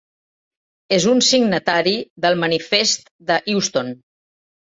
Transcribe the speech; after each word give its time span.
És 0.95 1.03
un 1.11 1.21
signatari 1.27 1.93
del 2.25 2.39
Manifest 2.45 3.13
de 3.29 3.39
Euston. 3.55 3.95